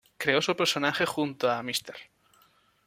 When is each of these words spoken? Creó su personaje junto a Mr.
Creó 0.17 0.41
su 0.41 0.55
personaje 0.57 1.05
junto 1.05 1.51
a 1.51 1.61
Mr. 1.61 1.95